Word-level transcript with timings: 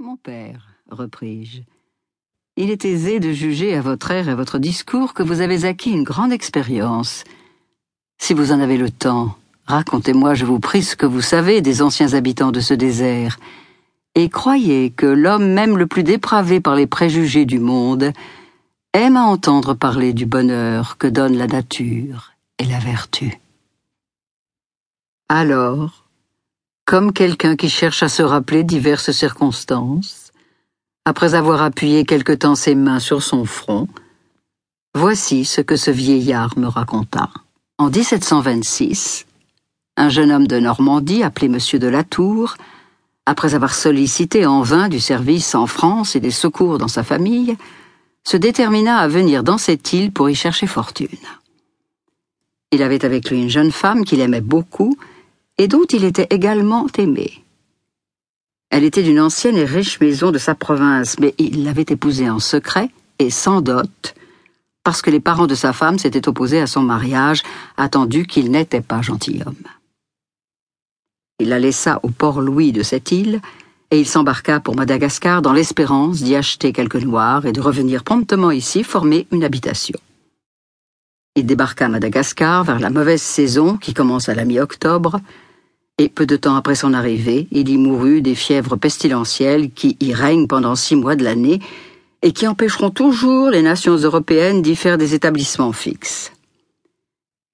Mon 0.00 0.16
père, 0.16 0.68
repris-je, 0.90 1.62
il 2.56 2.70
est 2.70 2.84
aisé 2.84 3.18
de 3.18 3.32
juger 3.32 3.74
à 3.74 3.80
votre 3.80 4.12
air 4.12 4.28
et 4.28 4.32
à 4.32 4.36
votre 4.36 4.60
discours 4.60 5.12
que 5.12 5.24
vous 5.24 5.40
avez 5.40 5.64
acquis 5.64 5.90
une 5.90 6.04
grande 6.04 6.30
expérience. 6.30 7.24
Si 8.16 8.32
vous 8.32 8.52
en 8.52 8.60
avez 8.60 8.76
le 8.76 8.90
temps, 8.90 9.36
racontez-moi, 9.66 10.34
je 10.34 10.44
vous 10.44 10.60
prie, 10.60 10.84
ce 10.84 10.94
que 10.94 11.04
vous 11.04 11.20
savez 11.20 11.62
des 11.62 11.82
anciens 11.82 12.14
habitants 12.14 12.52
de 12.52 12.60
ce 12.60 12.74
désert, 12.74 13.40
et 14.14 14.28
croyez 14.28 14.90
que 14.90 15.06
l'homme 15.06 15.52
même 15.52 15.76
le 15.76 15.88
plus 15.88 16.04
dépravé 16.04 16.60
par 16.60 16.76
les 16.76 16.86
préjugés 16.86 17.44
du 17.44 17.58
monde 17.58 18.12
aime 18.92 19.16
à 19.16 19.22
entendre 19.22 19.74
parler 19.74 20.12
du 20.12 20.26
bonheur 20.26 20.96
que 20.96 21.08
donne 21.08 21.36
la 21.36 21.48
nature 21.48 22.34
et 22.60 22.64
la 22.66 22.78
vertu. 22.78 23.40
Alors, 25.28 26.07
comme 26.88 27.12
quelqu'un 27.12 27.54
qui 27.54 27.68
cherche 27.68 28.02
à 28.02 28.08
se 28.08 28.22
rappeler 28.22 28.64
diverses 28.64 29.10
circonstances, 29.10 30.32
après 31.04 31.34
avoir 31.34 31.60
appuyé 31.60 32.06
quelque 32.06 32.32
temps 32.32 32.54
ses 32.54 32.74
mains 32.74 32.98
sur 32.98 33.22
son 33.22 33.44
front, 33.44 33.88
voici 34.94 35.44
ce 35.44 35.60
que 35.60 35.76
ce 35.76 35.90
vieillard 35.90 36.58
me 36.58 36.66
raconta. 36.66 37.28
En 37.76 37.90
1726, 37.90 39.26
un 39.98 40.08
jeune 40.08 40.32
homme 40.32 40.46
de 40.46 40.58
Normandie 40.58 41.22
appelé 41.22 41.50
Monsieur 41.50 41.78
de 41.78 41.88
Latour, 41.88 42.56
après 43.26 43.54
avoir 43.54 43.74
sollicité 43.74 44.46
en 44.46 44.62
vain 44.62 44.88
du 44.88 44.98
service 44.98 45.54
en 45.54 45.66
France 45.66 46.16
et 46.16 46.20
des 46.20 46.30
secours 46.30 46.78
dans 46.78 46.88
sa 46.88 47.04
famille, 47.04 47.58
se 48.24 48.38
détermina 48.38 48.96
à 48.96 49.08
venir 49.08 49.44
dans 49.44 49.58
cette 49.58 49.92
île 49.92 50.10
pour 50.10 50.30
y 50.30 50.34
chercher 50.34 50.66
fortune. 50.66 51.08
Il 52.72 52.82
avait 52.82 53.04
avec 53.04 53.28
lui 53.28 53.42
une 53.42 53.50
jeune 53.50 53.72
femme 53.72 54.06
qu'il 54.06 54.20
aimait 54.20 54.40
beaucoup 54.40 54.96
et 55.58 55.68
dont 55.68 55.84
il 55.84 56.04
était 56.04 56.28
également 56.30 56.86
aimé. 56.96 57.44
Elle 58.70 58.84
était 58.84 59.02
d'une 59.02 59.20
ancienne 59.20 59.56
et 59.56 59.64
riche 59.64 60.00
maison 60.00 60.30
de 60.30 60.38
sa 60.38 60.54
province, 60.54 61.18
mais 61.18 61.34
il 61.38 61.64
l'avait 61.64 61.86
épousée 61.88 62.30
en 62.30 62.38
secret 62.38 62.90
et 63.18 63.30
sans 63.30 63.60
dot, 63.60 64.14
parce 64.84 65.02
que 65.02 65.10
les 65.10 65.20
parents 65.20 65.46
de 65.46 65.54
sa 65.54 65.72
femme 65.72 65.98
s'étaient 65.98 66.28
opposés 66.28 66.60
à 66.60 66.66
son 66.66 66.82
mariage, 66.82 67.42
attendu 67.76 68.26
qu'il 68.26 68.50
n'était 68.50 68.80
pas 68.80 69.02
gentilhomme. 69.02 69.54
Il 71.40 71.48
la 71.48 71.58
laissa 71.58 72.00
au 72.02 72.08
port 72.08 72.40
Louis 72.40 72.72
de 72.72 72.82
cette 72.82 73.10
île, 73.10 73.40
et 73.90 73.98
il 73.98 74.06
s'embarqua 74.06 74.60
pour 74.60 74.76
Madagascar 74.76 75.40
dans 75.40 75.52
l'espérance 75.52 76.22
d'y 76.22 76.36
acheter 76.36 76.72
quelques 76.72 76.96
noirs 76.96 77.46
et 77.46 77.52
de 77.52 77.60
revenir 77.60 78.04
promptement 78.04 78.50
ici 78.50 78.84
former 78.84 79.26
une 79.32 79.44
habitation. 79.44 79.98
Il 81.36 81.46
débarqua 81.46 81.86
à 81.86 81.88
Madagascar 81.88 82.64
vers 82.64 82.80
la 82.80 82.90
mauvaise 82.90 83.22
saison 83.22 83.78
qui 83.78 83.94
commence 83.94 84.28
à 84.28 84.34
la 84.34 84.44
mi-octobre, 84.44 85.20
et 85.98 86.08
peu 86.08 86.26
de 86.26 86.36
temps 86.36 86.54
après 86.54 86.76
son 86.76 86.94
arrivée, 86.94 87.48
il 87.50 87.68
y 87.68 87.76
mourut 87.76 88.22
des 88.22 88.36
fièvres 88.36 88.76
pestilentielles 88.76 89.70
qui 89.70 89.96
y 90.00 90.14
règnent 90.14 90.46
pendant 90.46 90.76
six 90.76 90.94
mois 90.94 91.16
de 91.16 91.24
l'année 91.24 91.60
et 92.22 92.32
qui 92.32 92.46
empêcheront 92.46 92.90
toujours 92.90 93.50
les 93.50 93.62
nations 93.62 93.96
européennes 93.96 94.62
d'y 94.62 94.76
faire 94.76 94.96
des 94.96 95.14
établissements 95.14 95.72
fixes. 95.72 96.32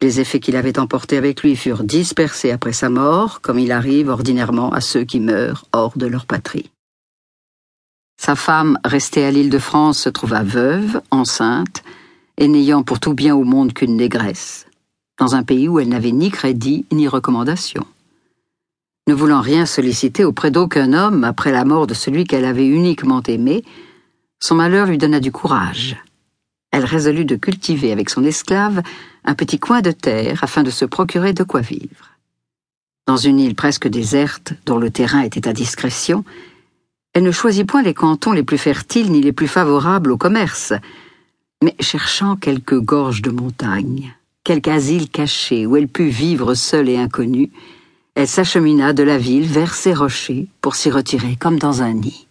Les 0.03 0.21
effets 0.21 0.41
qu'il 0.41 0.57
avait 0.57 0.79
emportés 0.79 1.17
avec 1.17 1.43
lui 1.43 1.57
furent 1.57 1.85
dispersés 1.85 2.51
après 2.51 2.75
sa 2.75 2.91
mort, 2.91 3.41
comme 3.41 3.59
il 3.59 3.73
arrive 3.73 4.11
ordinairement 4.11 4.71
à 4.73 4.83
ceux 4.83 5.05
qui 5.05 5.21
meurent 5.21 5.65
hors 5.73 5.97
de 5.97 6.07
leur 6.07 6.27
patrie. 6.27 6.71
Sa 8.21 8.37
femme, 8.37 8.79
restée 8.85 9.25
à 9.25 9.31
l'île 9.31 9.51
de 9.51 9.59
France, 9.59 9.99
se 9.99 10.09
trouva 10.11 10.43
veuve, 10.43 11.01
enceinte, 11.11 11.83
et 12.37 12.49
n'ayant 12.49 12.83
pour 12.83 13.01
tout 13.01 13.15
bien 13.15 13.35
au 13.35 13.45
monde 13.45 13.73
qu'une 13.73 13.97
négresse, 13.97 14.67
dans 15.19 15.35
un 15.35 15.43
pays 15.43 15.69
où 15.69 15.81
elle 15.81 15.89
n'avait 15.89 16.13
ni 16.13 16.31
crédit 16.31 16.85
ni 16.93 17.09
recommandation. 17.09 17.87
Ne 19.07 19.13
voulant 19.13 19.43
rien 19.43 19.67
solliciter 19.67 20.25
auprès 20.25 20.51
d'aucun 20.51 20.95
homme 20.95 21.25
après 21.25 21.53
la 21.53 21.67
mort 21.67 21.87
de 21.87 21.93
celui 21.93 22.25
qu'elle 22.25 22.47
avait 22.47 22.67
uniquement 22.67 23.23
aimé, 23.23 23.63
son 24.41 24.55
malheur 24.55 24.87
lui 24.87 24.97
donna 24.97 25.21
du 25.21 25.31
courage. 25.31 25.97
Elle 26.71 26.87
résolut 26.87 27.27
de 27.27 27.37
cultiver 27.37 27.93
avec 27.93 28.09
son 28.09 28.25
esclave 28.25 28.83
un 29.25 29.35
petit 29.35 29.59
coin 29.59 29.83
de 29.83 29.91
terre 29.91 30.43
afin 30.43 30.63
de 30.63 30.71
se 30.71 30.87
procurer 30.87 31.35
de 31.35 31.45
quoi 31.45 31.61
vivre. 31.61 32.13
Dans 33.07 33.19
une 33.19 33.39
île 33.39 33.55
presque 33.55 33.89
déserte, 33.89 34.55
dont 34.65 34.79
le 34.79 34.91
terrain 34.91 35.21
était 35.21 35.47
à 35.47 35.53
discrétion, 35.53 36.25
elle 37.13 37.23
ne 37.23 37.31
choisit 37.31 37.67
point 37.67 37.83
les 37.83 37.95
cantons 37.95 38.33
les 38.33 38.43
plus 38.43 38.59
fertiles 38.59 39.13
ni 39.13 39.21
les 39.21 39.33
plus 39.33 39.49
favorables 39.49 40.11
au 40.11 40.17
commerce, 40.17 40.73
mais 41.63 41.77
cherchant 41.79 42.37
quelques 42.37 42.81
gorges 42.81 43.23
de 43.23 43.31
montagne, 43.31 44.15
quelque 44.43 44.69
asile 44.69 45.11
caché 45.11 45.67
où 45.67 45.77
elle 45.77 45.89
pût 45.89 46.09
vivre 46.09 46.55
seule 46.55 46.89
et 46.89 46.97
inconnue, 46.97 47.51
elle 48.15 48.29
s'achemina 48.29 48.93
de 48.93 49.03
la 49.03 49.19
ville 49.19 49.47
vers 49.47 49.75
ses 49.75 49.93
rochers 49.93 50.49
pour 50.61 50.77
s'y 50.77 50.91
retirer 50.91 51.37
comme 51.37 51.59
dans 51.59 51.83
un 51.83 51.95
nid. 51.95 52.29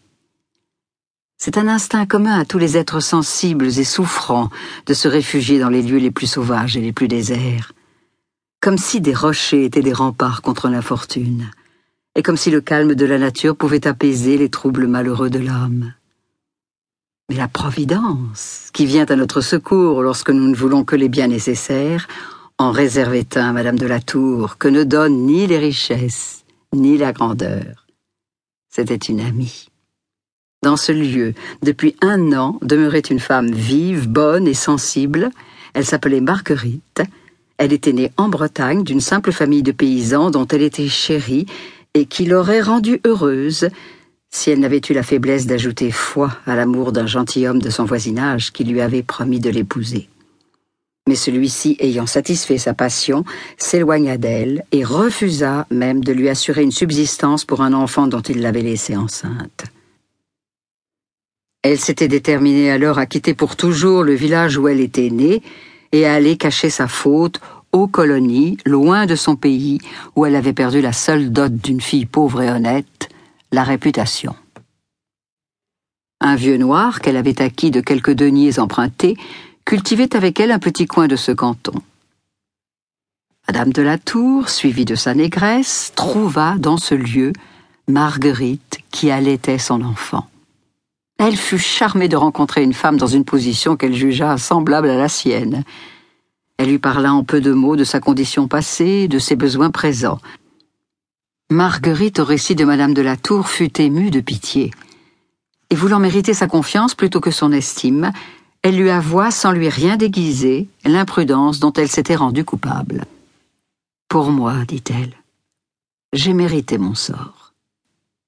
C'est 1.37 1.57
un 1.57 1.67
instinct 1.67 2.05
commun 2.05 2.39
à 2.39 2.45
tous 2.45 2.57
les 2.57 2.77
êtres 2.77 3.01
sensibles 3.01 3.65
et 3.65 3.83
souffrants 3.83 4.49
de 4.85 4.93
se 4.93 5.09
réfugier 5.09 5.59
dans 5.59 5.69
les 5.69 5.81
lieux 5.81 5.97
les 5.97 6.11
plus 6.11 6.27
sauvages 6.27 6.77
et 6.77 6.81
les 6.81 6.93
plus 6.93 7.09
déserts, 7.09 7.73
comme 8.61 8.77
si 8.77 9.01
des 9.01 9.13
rochers 9.13 9.65
étaient 9.65 9.81
des 9.81 9.91
remparts 9.91 10.41
contre 10.41 10.69
l'infortune, 10.69 11.51
et 12.15 12.23
comme 12.23 12.37
si 12.37 12.49
le 12.49 12.61
calme 12.61 12.95
de 12.95 13.05
la 13.05 13.17
nature 13.17 13.57
pouvait 13.57 13.85
apaiser 13.85 14.37
les 14.37 14.49
troubles 14.49 14.87
malheureux 14.87 15.29
de 15.29 15.39
l'âme. 15.39 15.93
Mais 17.29 17.35
la 17.35 17.49
Providence, 17.49 18.69
qui 18.71 18.85
vient 18.85 19.05
à 19.05 19.17
notre 19.17 19.41
secours 19.41 20.01
lorsque 20.01 20.29
nous 20.29 20.47
ne 20.47 20.55
voulons 20.55 20.85
que 20.85 20.95
les 20.95 21.09
biens 21.09 21.27
nécessaires, 21.27 22.07
en 22.63 22.71
réservait 22.71 23.37
un, 23.37 23.51
Madame 23.51 23.77
de 23.77 23.85
la 23.85 23.99
Tour, 23.99 24.57
que 24.57 24.69
ne 24.69 24.85
donnent 24.85 25.25
ni 25.25 25.47
les 25.47 25.57
richesses, 25.57 26.45
ni 26.73 26.97
la 26.97 27.11
grandeur. 27.11 27.87
C'était 28.69 28.95
une 28.95 29.19
amie. 29.19 29.67
Dans 30.61 30.77
ce 30.77 30.93
lieu, 30.93 31.33
depuis 31.61 31.97
un 32.01 32.31
an, 32.31 32.57
demeurait 32.61 32.99
une 32.99 33.19
femme 33.19 33.51
vive, 33.51 34.07
bonne 34.07 34.47
et 34.47 34.53
sensible. 34.53 35.29
Elle 35.73 35.85
s'appelait 35.85 36.21
Marguerite. 36.21 37.03
Elle 37.57 37.73
était 37.73 37.91
née 37.91 38.13
en 38.15 38.29
Bretagne 38.29 38.85
d'une 38.85 39.01
simple 39.01 39.33
famille 39.33 39.63
de 39.63 39.73
paysans 39.73 40.31
dont 40.31 40.47
elle 40.47 40.61
était 40.61 40.87
chérie 40.87 41.45
et 41.93 42.05
qui 42.05 42.25
l'aurait 42.25 42.61
rendue 42.61 43.01
heureuse 43.05 43.67
si 44.31 44.51
elle 44.51 44.61
n'avait 44.61 44.81
eu 44.89 44.93
la 44.93 45.03
faiblesse 45.03 45.45
d'ajouter 45.47 45.91
foi 45.91 46.31
à 46.45 46.55
l'amour 46.55 46.93
d'un 46.93 47.07
gentilhomme 47.07 47.61
de 47.61 47.69
son 47.69 47.83
voisinage 47.83 48.53
qui 48.53 48.63
lui 48.63 48.79
avait 48.79 49.03
promis 49.03 49.41
de 49.41 49.49
l'épouser 49.49 50.07
celui-ci, 51.15 51.75
ayant 51.79 52.05
satisfait 52.05 52.57
sa 52.57 52.73
passion, 52.73 53.23
s'éloigna 53.57 54.17
d'elle 54.17 54.63
et 54.71 54.83
refusa 54.83 55.67
même 55.71 56.03
de 56.03 56.13
lui 56.13 56.29
assurer 56.29 56.63
une 56.63 56.71
subsistance 56.71 57.45
pour 57.45 57.61
un 57.61 57.73
enfant 57.73 58.07
dont 58.07 58.21
il 58.21 58.41
l'avait 58.41 58.61
laissée 58.61 58.95
enceinte. 58.95 59.65
Elle 61.63 61.79
s'était 61.79 62.09
déterminée 62.09 62.71
alors 62.71 62.99
à 62.99 63.05
quitter 63.05 63.33
pour 63.33 63.55
toujours 63.55 64.03
le 64.03 64.13
village 64.13 64.57
où 64.57 64.67
elle 64.67 64.81
était 64.81 65.09
née 65.09 65.41
et 65.93 66.05
à 66.05 66.13
aller 66.13 66.35
cacher 66.35 66.69
sa 66.69 66.87
faute 66.87 67.39
aux 67.71 67.87
colonies, 67.87 68.57
loin 68.65 69.05
de 69.05 69.15
son 69.15 69.35
pays, 69.35 69.79
où 70.15 70.25
elle 70.25 70.35
avait 70.35 70.53
perdu 70.53 70.81
la 70.81 70.93
seule 70.93 71.31
dot 71.31 71.55
d'une 71.55 71.81
fille 71.81 72.05
pauvre 72.05 72.41
et 72.41 72.49
honnête, 72.49 73.09
la 73.51 73.63
réputation. 73.63 74.35
Un 76.21 76.35
vieux 76.35 76.57
noir 76.57 77.01
qu'elle 77.01 77.17
avait 77.17 77.41
acquis 77.41 77.71
de 77.71 77.81
quelques 77.81 78.13
deniers 78.13 78.59
empruntés 78.59 79.17
cultivait 79.65 80.15
avec 80.15 80.39
elle 80.39 80.51
un 80.51 80.59
petit 80.59 80.85
coin 80.85 81.07
de 81.07 81.15
ce 81.15 81.31
canton. 81.31 81.81
Madame 83.47 83.73
de 83.73 83.81
la 83.81 83.97
Tour, 83.97 84.49
suivie 84.49 84.85
de 84.85 84.95
sa 84.95 85.13
négresse, 85.13 85.91
trouva 85.95 86.55
dans 86.57 86.77
ce 86.77 86.95
lieu 86.95 87.33
Marguerite 87.87 88.79
qui 88.91 89.11
allaitait 89.11 89.57
son 89.57 89.81
enfant. 89.81 90.27
Elle 91.17 91.35
fut 91.35 91.59
charmée 91.59 92.07
de 92.07 92.15
rencontrer 92.15 92.63
une 92.63 92.73
femme 92.73 92.97
dans 92.97 93.07
une 93.07 93.25
position 93.25 93.75
qu'elle 93.75 93.93
jugea 93.93 94.37
semblable 94.37 94.89
à 94.89 94.97
la 94.97 95.09
sienne. 95.09 95.63
Elle 96.57 96.69
lui 96.69 96.79
parla 96.79 97.13
en 97.13 97.23
peu 97.23 97.41
de 97.41 97.51
mots 97.51 97.75
de 97.75 97.83
sa 97.83 97.99
condition 97.99 98.47
passée, 98.47 99.07
de 99.07 99.19
ses 99.19 99.35
besoins 99.35 99.71
présents. 99.71 100.19
Marguerite, 101.49 102.19
au 102.19 102.25
récit 102.25 102.55
de 102.55 102.65
Madame 102.65 102.93
de 102.93 103.01
la 103.01 103.17
Tour, 103.17 103.47
fut 103.47 103.81
émue 103.81 104.09
de 104.09 104.21
pitié. 104.21 104.71
Et 105.69 105.75
voulant 105.75 105.99
mériter 105.99 106.33
sa 106.33 106.47
confiance 106.47 106.95
plutôt 106.95 107.19
que 107.19 107.31
son 107.31 107.51
estime, 107.51 108.11
elle 108.63 108.77
lui 108.77 108.89
avoua, 108.89 109.29
sans 109.29 109.51
lui 109.51 109.67
rien 109.67 109.97
déguiser, 109.97 110.69
l'imprudence 110.85 111.59
dont 111.59 111.73
elle 111.73 111.89
s'était 111.89 112.15
rendue 112.15 112.45
coupable. 112.45 113.05
Pour 114.07 114.31
moi, 114.31 114.63
dit-elle, 114.65 115.13
j'ai 116.13 116.33
mérité 116.33 116.77
mon 116.77 116.95
sort. 116.95 117.53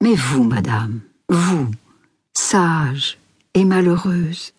Mais 0.02 0.14
vous, 0.14 0.44
madame, 0.44 1.00
vous, 1.30 1.72
sage 2.34 3.18
et 3.54 3.64
malheureuse. 3.64 4.52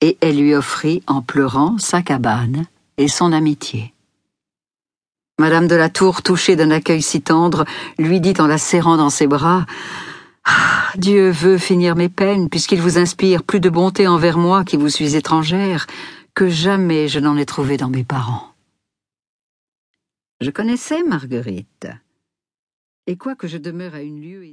Et 0.00 0.16
elle 0.22 0.38
lui 0.38 0.54
offrit, 0.54 1.02
en 1.06 1.20
pleurant, 1.20 1.76
sa 1.78 2.00
cabane 2.00 2.64
et 2.96 3.08
son 3.08 3.32
amitié. 3.32 3.92
Madame 5.38 5.68
de 5.68 5.74
la 5.74 5.90
Tour, 5.90 6.22
touchée 6.22 6.56
d'un 6.56 6.70
accueil 6.70 7.02
si 7.02 7.20
tendre, 7.20 7.66
lui 7.98 8.20
dit 8.20 8.34
en 8.38 8.46
la 8.46 8.58
serrant 8.58 8.96
dans 8.96 9.10
ses 9.10 9.26
bras 9.26 9.66
ah, 10.50 10.90
Dieu 10.96 11.28
veut 11.28 11.58
finir 11.58 11.94
mes 11.94 12.08
peines, 12.08 12.48
puisqu'il 12.48 12.80
vous 12.80 12.96
inspire 12.96 13.42
plus 13.42 13.60
de 13.60 13.68
bonté 13.68 14.08
envers 14.08 14.38
moi 14.38 14.64
qui 14.64 14.78
vous 14.78 14.88
suis 14.88 15.14
étrangère, 15.14 15.86
que 16.34 16.48
jamais 16.48 17.06
je 17.06 17.20
n'en 17.20 17.36
ai 17.36 17.44
trouvé 17.44 17.76
dans 17.76 17.90
mes 17.90 18.04
parents. 18.04 18.54
Je 20.40 20.50
connaissais 20.50 21.02
Marguerite, 21.02 21.88
et 23.06 23.16
quoique 23.16 23.46
je 23.46 23.58
demeure 23.58 23.94
à 23.94 24.00
une 24.00 24.22
lieue 24.22 24.46